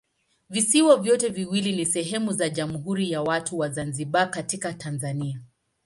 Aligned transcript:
Visiwa 0.49 0.97
vyote 0.97 1.29
viwili 1.29 1.75
ni 1.75 1.85
sehemu 1.85 2.31
za 2.33 2.49
Jamhuri 2.49 3.11
ya 3.11 3.21
Watu 3.21 3.57
wa 3.57 3.69
Zanzibar 3.69 4.31
katika 4.31 4.73
Tanzania. 4.73 5.41